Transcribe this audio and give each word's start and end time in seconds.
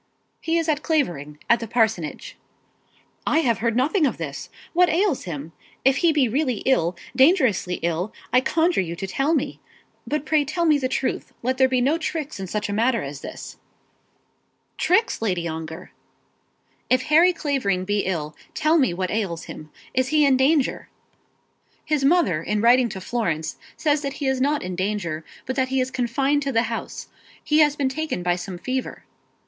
"He 0.39 0.57
is 0.57 0.67
at 0.67 0.81
Clavering; 0.81 1.37
at 1.47 1.59
the 1.59 1.67
parsonage." 1.67 2.35
"I 3.27 3.41
have 3.41 3.59
heard 3.59 3.75
nothing 3.75 4.07
of 4.07 4.17
this. 4.17 4.49
What 4.73 4.89
ails 4.89 5.25
him? 5.25 5.51
If 5.85 5.97
he 5.97 6.11
be 6.11 6.27
really 6.27 6.61
ill, 6.65 6.97
dangerously 7.15 7.75
ill, 7.83 8.11
I 8.33 8.41
conjure 8.41 8.81
you 8.81 8.95
to 8.95 9.05
tell 9.05 9.35
me. 9.35 9.59
But 10.07 10.25
pray 10.25 10.43
tell 10.43 10.65
me 10.65 10.79
the 10.79 10.89
truth. 10.89 11.33
Let 11.43 11.59
there 11.59 11.69
be 11.69 11.81
no 11.81 11.99
tricks 11.99 12.39
in 12.39 12.47
such 12.47 12.67
a 12.67 12.73
matter 12.73 13.03
as 13.03 13.21
this." 13.21 13.57
"Tricks, 14.75 15.21
Lady 15.21 15.47
Ongar!" 15.47 15.91
"If 16.89 17.03
Harry 17.03 17.31
Clavering 17.31 17.85
be 17.85 17.99
ill, 17.99 18.35
tell 18.55 18.79
me 18.79 18.95
what 18.95 19.11
ails 19.11 19.43
him. 19.43 19.69
Is 19.93 20.07
he 20.07 20.25
in 20.25 20.35
danger?" 20.35 20.89
"His 21.85 22.03
mother 22.03 22.41
in 22.41 22.59
writing 22.59 22.89
to 22.89 23.01
Florence 23.01 23.55
says 23.77 24.01
that 24.01 24.13
he 24.13 24.25
is 24.25 24.41
not 24.41 24.63
in 24.63 24.75
danger; 24.75 25.23
but 25.45 25.55
that 25.57 25.67
he 25.69 25.79
is 25.79 25.91
confined 25.91 26.41
to 26.41 26.51
the 26.51 26.63
house. 26.73 27.07
He 27.43 27.59
has 27.59 27.75
been 27.75 27.87
taken 27.89 28.23
by 28.23 28.35
some 28.35 28.57
fever." 28.57 29.03